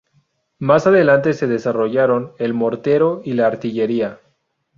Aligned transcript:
Más 0.57 0.87
adelante 0.87 1.31
se 1.33 1.45
desarrollaron 1.45 2.33
el 2.39 2.55
mortero 2.55 3.21
y 3.23 3.33
la 3.35 3.45
artillería. 3.45 4.19